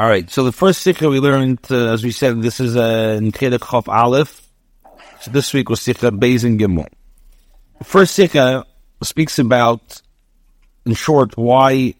[0.00, 0.30] All right.
[0.30, 3.86] So the first sikha we learned, uh, as we said, this is a uh, Chof
[3.86, 4.48] Aleph.
[5.20, 6.88] So this week was sikha Beis and Gimel.
[7.80, 8.64] The first sikha
[9.02, 10.00] speaks about,
[10.86, 11.96] in short, why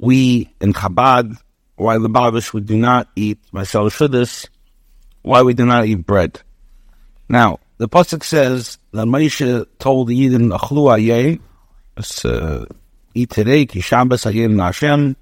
[0.00, 1.36] we in Chabad,
[1.76, 4.48] why the Babish we do not eat Masal Shuddis,
[5.22, 6.40] why we do not eat bread.
[7.28, 11.38] Now, the pasuk says that Moshe told the Yidden Achlu Ayeh,
[12.24, 12.66] uh,
[13.14, 15.14] eat today, ki Shabbos Ayem Hashem,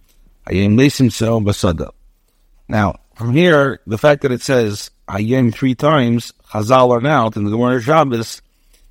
[2.69, 7.45] Now, from here, the fact that it says Ayem three times, Chazal are out in
[7.45, 8.43] the Gemara Shabbos,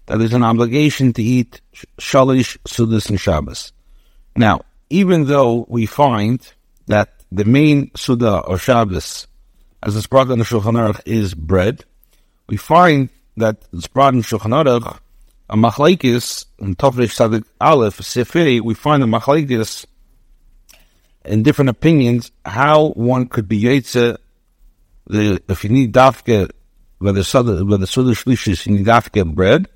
[0.06, 1.62] that there's an obligation to eat
[2.00, 3.74] Shalish, Sudas, and Shabbos.
[4.36, 6.42] Now, even though we find
[6.88, 9.28] that the main Suda or Shabbos,
[9.84, 11.84] as it's brought in the Shulchan Aruch, is bread,
[12.48, 15.00] we find that it's brought in Shulchan Aruch,
[15.50, 19.86] a machlaikis in Tofresh Sadik Aleph Seferi, we find a machlaikis
[21.26, 24.18] in different opinions how one could be yetze
[25.08, 26.50] the if you need dafke
[27.00, 29.68] whether the suda shlishis you need dafke bread,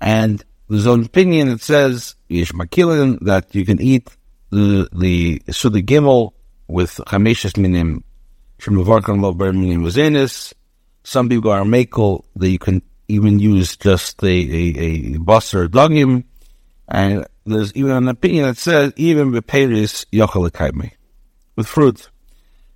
[0.00, 4.10] and there's an opinion that says yesh that you can eat
[4.50, 6.32] the the suda gimel
[6.66, 8.04] with chameshes minim
[8.58, 10.52] from shemavarkan lo minim wazenis.
[11.02, 16.24] Some people are makel that you can even use just a, a, a or dugim.
[16.88, 20.50] And there's even an opinion that says even beperis yochel
[21.56, 22.08] with fruit.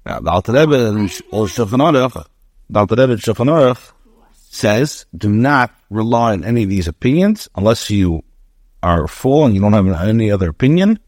[0.07, 2.27] Now, the Alter Rebbe and Shulchan Aruch,
[2.69, 3.93] the Alter Rebbe Shulchan Aruch
[4.35, 8.23] says, do not rely on any of these opinions unless you
[8.83, 10.99] are full and you don't have any other opinion,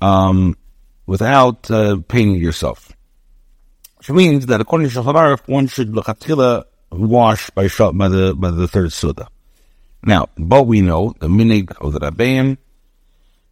[0.00, 0.56] um,
[1.06, 2.92] without uh, paying yourself.
[3.98, 8.50] Which means that according to Shulchan Aruch, one should at wash by by the by
[8.50, 9.28] the third suda.
[10.02, 12.56] Now, but we know the minig of the Rabbeim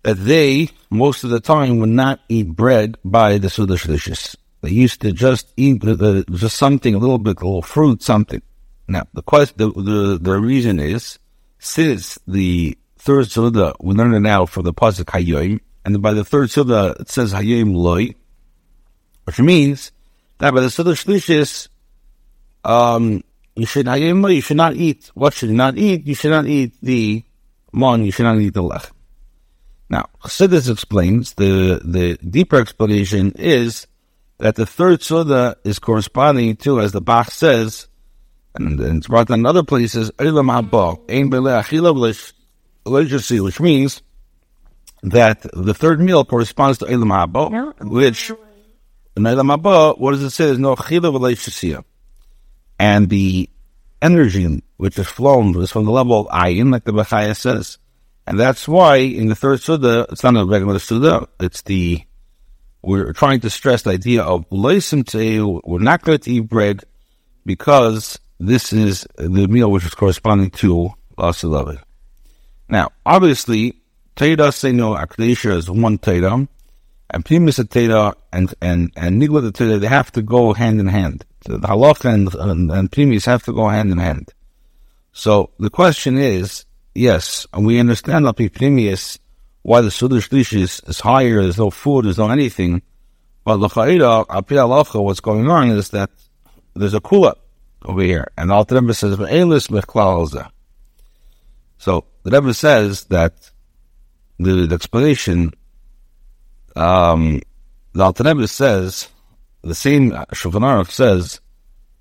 [0.06, 4.36] that they most of the time would not eat bread by the suda shlishis.
[4.60, 8.40] They used to just eat just something, a little bit, a little fruit, something.
[8.86, 11.18] Now, the question, the, the, the reason is,
[11.58, 16.24] since the third suda, we learn it now for the pasuk hayoim, and by the
[16.24, 18.14] third suda it says hayoim loy,
[19.24, 19.90] which means
[20.38, 21.66] that by the suda shlishis,
[22.62, 23.24] um,
[23.56, 25.10] you should you should not eat.
[25.14, 26.06] What should you not eat?
[26.06, 27.24] You should not eat the
[27.72, 28.04] mon.
[28.04, 28.92] You should not eat the lech.
[29.88, 33.86] Now, Chassidus explains the the deeper explanation is
[34.38, 37.88] that the third soda is corresponding to, as the Bach says,
[38.54, 40.28] and, and it's brought down in other places, which
[43.60, 44.02] means
[45.02, 48.32] that the third meal corresponds to Elam Haba, which
[49.16, 50.46] in Elam Haba, what does it say?
[50.46, 51.84] There's no Chila
[52.78, 53.48] and the
[54.02, 57.78] energy which is flown is from the level of ayin, like the Bechaya says.
[58.26, 62.02] And that's why in the third Suda, it's not a regular Suda, it's the,
[62.82, 66.84] we're trying to stress the idea of we're not going to eat bread
[67.44, 71.78] because this is the meal which is corresponding to Lasa
[72.68, 73.80] Now, obviously,
[74.16, 76.48] Teda no Akdesha is one Teda,
[77.10, 81.24] and Primus Teda and, and, and Nigla Teda, they have to go hand in hand
[81.48, 84.32] the halacha and, and, and have to go hand in hand.
[85.12, 86.64] So the question is,
[86.96, 89.18] yes, and we understand that primis
[89.62, 92.82] why the sudish is, is higher, there's no food, there's no anything.
[93.44, 96.10] But the chayda, halacha, what's going on is that
[96.74, 97.34] there's a kula
[97.84, 99.16] over here, and the Rebbe says,
[101.78, 103.50] So the Rebbe says that
[104.38, 105.52] the, the explanation,
[106.74, 107.40] um,
[107.92, 109.08] the Alter Rebbe says
[109.62, 111.40] the same Shulchan Aruch says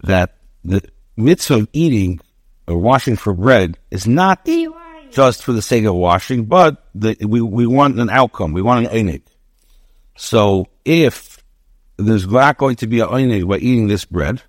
[0.04, 0.82] that the
[1.18, 2.20] mitzvah of eating
[2.68, 4.48] or washing for bread is not
[5.16, 8.52] just for the sake of washing, but the, we, we want an outcome.
[8.52, 9.22] We want an einig.
[10.18, 11.42] So if
[11.96, 14.42] there's not going to be an einig by eating this bread,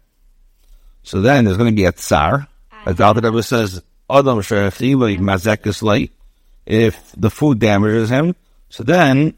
[1.04, 2.48] so then there's going to be a tsar.
[2.84, 3.14] As the ah.
[3.14, 6.10] Alter says, Adam mazekis
[6.66, 8.34] If the food damages him,
[8.68, 9.34] so then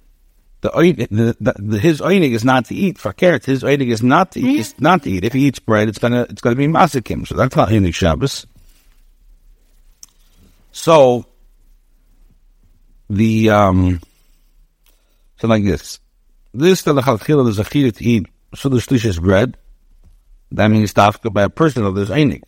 [0.63, 0.71] the,
[1.11, 2.99] the, the, the his einig is not to eat.
[2.99, 4.61] For carrots, his einig is not to eat.
[4.61, 5.25] It's not to eat.
[5.25, 7.27] If he eats bread, it's gonna it's gonna be masakim.
[7.27, 8.47] So that's not einig Shabbos.
[10.79, 11.27] So
[13.11, 14.01] the um,
[15.39, 15.99] so like this,
[16.55, 19.57] this the lachalchila is a chiyah to eat sudash bread.
[20.53, 22.43] That means tafka by a person of this einig.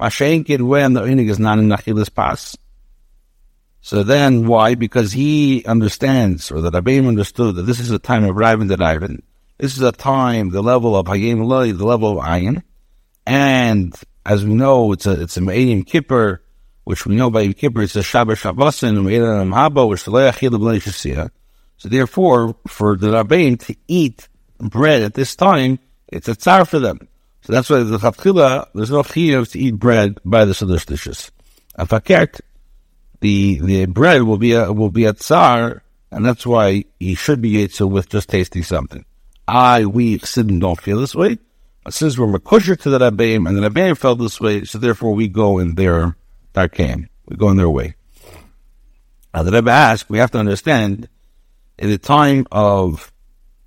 [0.00, 2.58] Mashenkin when the einig is not in nachilas pas.
[3.82, 4.74] So then why?
[4.74, 8.82] Because he understands, or the Rabbeim understood that this is a time of Raven that
[8.82, 9.22] Ivan.
[9.58, 12.64] This is a time, the level of Hayim Loi, the level of Ayin.
[13.26, 13.94] And
[14.26, 16.42] as we know, it's a, it's a Me'edim Kippur,
[16.84, 21.30] which we know by Yom Kippur, it's a Shabbat Shabbasin, Me'edim Haba, which the Le'achil
[21.76, 24.28] So therefore, for the Rabbeim to eat
[24.58, 25.78] bread at this time,
[26.08, 27.08] it's a tsar for them.
[27.42, 31.30] So that's why the chatchila, there's no chiyuv to eat bread by the Sudash dishes.
[31.74, 32.40] And fakert,
[33.20, 37.40] the, the bread will be a, will be a tsar, and that's why he should
[37.40, 39.04] be ate so with just tasting something.
[39.48, 41.38] I, we, Chassidim don't feel this way.
[41.84, 45.14] But since we're makusher to the Rabbeim, and the Rabbeim felt this way, so therefore
[45.14, 46.16] we go in their
[46.54, 47.08] darkam.
[47.28, 47.94] We're going their way.
[49.34, 51.08] Now the Rebbe asked, we have to understand,
[51.78, 53.12] in the time of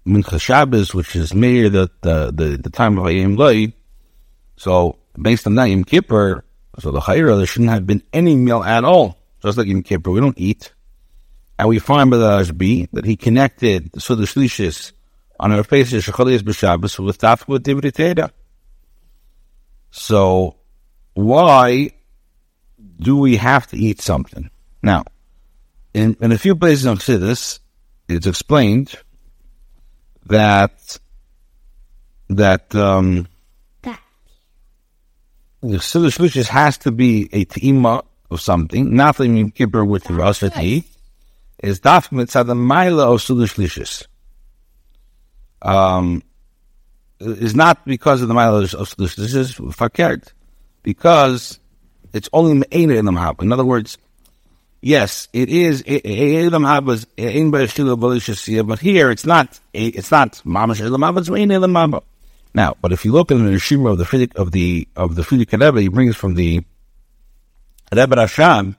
[0.06, 3.74] Mincha Shabbos, which is Meir, the, the, the, the time of Ayim Loi,
[4.58, 6.44] so based on that, Yom Kippur,
[6.80, 9.18] so the Chayra, there shouldn't have been any meal at all.
[9.42, 10.74] Just like Yom Kippur, we don't eat.
[11.58, 14.92] And we find by the Rashbi that he connected the Sudah
[15.40, 18.32] on our faces, Shechalias B'Shabbos, with with Divrei
[19.92, 20.56] So,
[21.14, 21.92] why
[23.00, 24.50] do we have to eat something?
[24.82, 25.04] Now,
[25.94, 27.60] in, in a few places on Chassidus,
[28.08, 28.96] it's explained
[30.26, 31.00] that
[32.30, 33.28] that um,
[33.82, 40.04] the Chassidus Shlishis has to be a teima of something, not the Yom Kippur with
[40.06, 40.86] the Rosh eat,
[41.60, 44.06] is daf mitzad the Maila of Sudash Lishis.
[45.62, 46.24] Um,
[47.20, 50.34] is not because of the Maila of Lishis, fakert,
[50.82, 51.60] because
[52.14, 53.42] it's only Me'ena the Mahab.
[53.42, 53.98] In other words,
[54.82, 61.02] yes, it is Elam Habas in Bashila but here it's not it's not Mamash Elam
[61.02, 62.04] Haba, it's Me'ena Elam Haba.
[62.54, 65.24] Now, but if you look in the Rishima of the Fidik of the of the
[65.24, 66.64] Fidik Rebbe, he brings from the
[67.92, 68.76] Rebbe Rashab,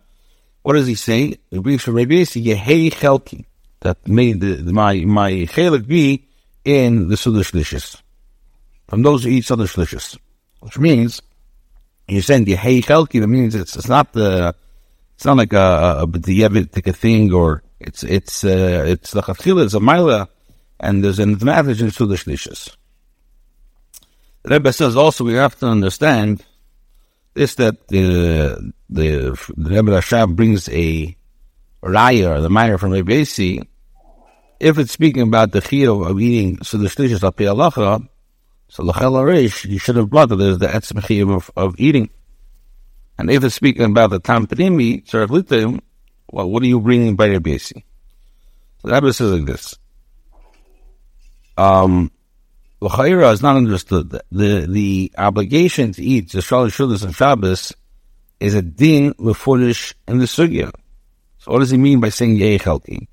[0.62, 1.36] what does he say?
[1.50, 3.44] He brings from Rebbe Yehei Chelki,
[3.80, 6.26] that made the, my my chelik be
[6.64, 8.00] in the Sudash Lishis.
[8.88, 10.18] From those who eat Sudash Lishis.
[10.60, 11.20] Which means
[12.08, 14.54] you're saying the hey chelki, that means it's it's not the
[15.14, 16.06] it's not like a a
[16.86, 20.28] a thing or it's it's uh, it's the chafila, it's a mila,
[20.80, 22.76] and there's an advantage in the shlishas.
[24.42, 26.44] The Rebbe says also we have to understand
[27.34, 31.16] this that the the, the Rebbe Rashab brings a
[31.82, 33.12] raya or the minor from Rebbe
[34.60, 38.08] if it's speaking about the chiyuv of eating so the shlishas al
[38.74, 42.10] so l'chel arish, you should have brought that there's the etzem of, of eating.
[43.16, 45.80] And if it's speaking about the tam pnimi, tzarech
[46.28, 47.84] well, what are you bringing by your basi?
[48.82, 49.78] So the Rebbe says like this.
[51.56, 52.10] Um,
[52.80, 54.10] l'chayra is not understood.
[54.32, 57.72] The, the, obligation to eat the shalish shudas and Shabbos
[58.40, 60.72] is a din lefulish in the sugya.
[61.38, 63.06] So what does he mean by saying chelki?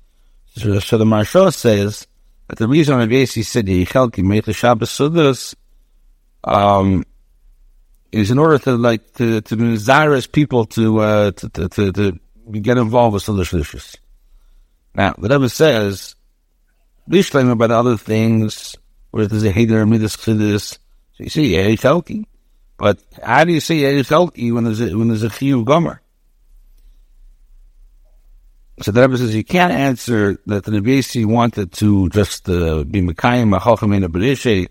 [0.56, 2.08] So, so the Maharsha says
[2.48, 5.54] the reason Rav Yasi said Yechelki made the Shabbos Sudas,
[6.44, 7.04] um,
[8.10, 12.20] is in order to like to to desire people to uh to to, to, to
[12.60, 13.96] get involved with Sudas Lishus.
[14.94, 16.14] Now, the Rebbe says,
[17.08, 18.76] Bishleim about other things,
[19.10, 20.78] where there's a Heder Midas Chidis,
[21.14, 22.26] so you see Yechelki.
[22.76, 26.02] But how do you say Yechelki when there's a, when there's a Chiyuv Gomer?
[28.80, 33.02] So the Rebbe says you can't answer that the Nabisi wanted to just uh, be
[33.02, 34.68] Mekayim Achochamina Bereshe,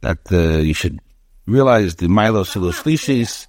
[0.00, 1.00] that uh, you should
[1.46, 3.48] realize the Milo Silo Shlishis,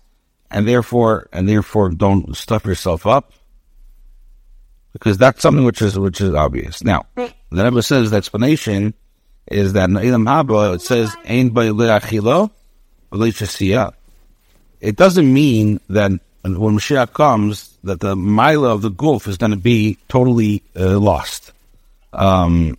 [0.50, 3.34] and therefore, and therefore don't stuff yourself up,
[4.94, 6.84] because that's something which is which is obvious.
[6.84, 8.96] Now, the Rebbe says the explanation
[9.46, 12.52] is that in Haba it says Achilo
[14.81, 16.12] It doesn't mean that
[16.56, 20.99] when Mashiach comes that the mila of the gulf is going to be totally uh,
[20.99, 21.51] lost.
[22.13, 22.77] Um,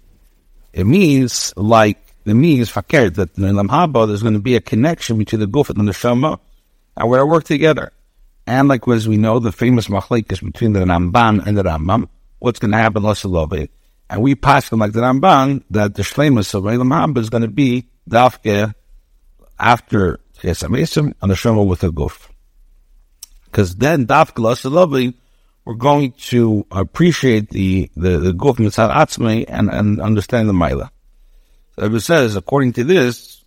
[0.73, 4.61] it means like it means fakir that in the Haba there's going to be a
[4.61, 6.39] connection between the gulf and the neshama,
[6.97, 7.93] and we're work together.
[8.47, 12.09] And like as we know, the famous machlek is between the Ramban and the Rambam.
[12.39, 13.03] What's going to happen?
[13.03, 13.71] Let's love it.
[14.09, 17.43] And we pass them like the Ramban that the shlemus of the Haba is going
[17.43, 18.75] to be dafke
[19.59, 22.28] after Chesamesim and the Shema with the gulf.
[23.51, 25.15] Because then Daf
[25.65, 30.91] we're going to appreciate the the, the Guf Atzmei and, and understand the Maila.
[31.77, 33.45] So it says, according to this,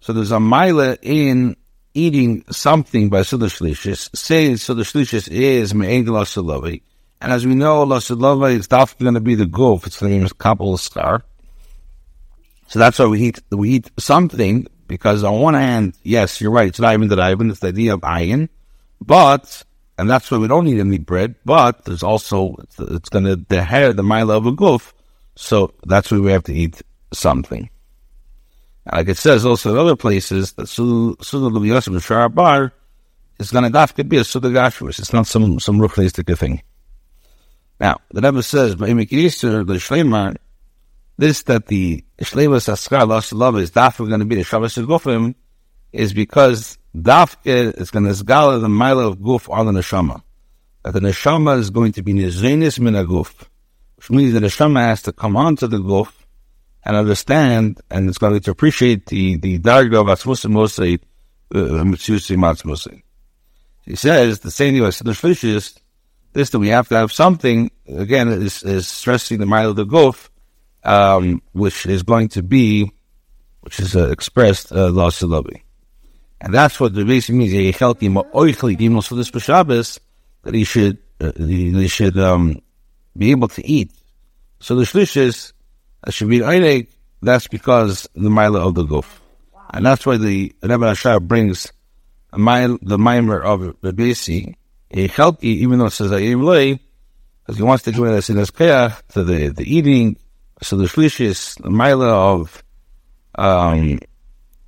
[0.00, 1.56] so there's a Maila in
[1.94, 6.82] eating something by Sudah Shlishis, saying Shlishis is Me'ed Lasalavi.
[7.20, 10.24] And as we know, Lasalavi is definitely going to be the Guf, it's the name
[10.24, 11.22] of Kabbalah Star.
[12.66, 16.68] So that's why we eat, we eat something, because on one hand, yes, you're right,
[16.68, 18.48] it's not even the Ivan, it's the idea of ayin.
[19.06, 19.64] But,
[19.98, 23.62] and that's why we don't need any bread, but there's also, it's, going to the
[23.62, 24.94] hair, the mile of a goof.
[25.36, 26.80] So that's why we have to eat
[27.12, 27.68] something.
[28.90, 32.72] Like it says also in other places, that Suda Lubiyosif Shara Bar
[33.38, 34.98] is going to have to be a Suda Gashvis.
[34.98, 36.62] It's not some, some ruchnistic thing.
[37.80, 40.36] Now, the Rebbe says, by Yisr, the Shleimar,
[41.16, 45.34] this that the Shlemus Askar Lost Love is dafka going to be the Shabbos Gufim
[45.92, 50.22] is because dafka is going to zgala the mile of guf on the neshama.
[50.82, 53.32] That the neshama is going to be nizenis min guf,
[53.96, 56.12] which means the neshama has to come onto the guf
[56.84, 61.00] and understand, and it's going to appreciate the the darga of Atzmus Mosei,
[61.54, 63.02] uh, Mitzusi
[63.84, 65.78] He says the same thing as the fishes.
[66.32, 69.86] This that we have to have something again is, is stressing the mile of the
[69.86, 70.28] guf
[70.84, 72.92] um, which is going to be,
[73.60, 74.90] which is uh, expressed uh,
[76.44, 77.54] And that's what the basic means.
[77.54, 79.98] Even for this Shabbos,
[80.42, 82.60] that he should, uh, he, should um,
[83.16, 83.90] be able to eat.
[84.60, 85.54] So the shlish is,
[86.06, 86.88] uh, should be einig,
[87.22, 89.22] that's because the mile of the goof.
[89.72, 91.72] And that's why the Rebbe Ashar brings
[92.30, 93.74] a mile, the mimer of
[94.90, 96.78] a healthy, even though it says Ayim
[97.40, 100.18] because he wants to do it as in his to the, the eating,
[100.60, 102.62] so the shlish is the mila of,
[103.34, 103.98] um,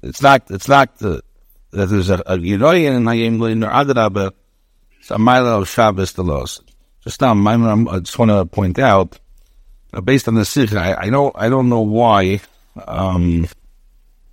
[0.02, 1.23] it's not, it's not the,
[1.70, 4.32] that there's a, a Giroyin in Hayim Lin or
[5.00, 6.61] it's a mile of Shabbos the laws.
[7.02, 9.18] Just now, I just want to point out,
[9.92, 12.40] uh, based on the Sikh, I, I don't, I don't know why,
[12.87, 13.46] um,